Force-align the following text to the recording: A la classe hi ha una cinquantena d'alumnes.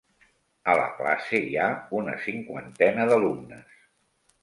A 0.73 0.73
la 0.79 0.85
classe 1.01 1.43
hi 1.49 1.53
ha 1.65 1.69
una 2.01 2.17
cinquantena 2.27 3.09
d'alumnes. 3.15 3.81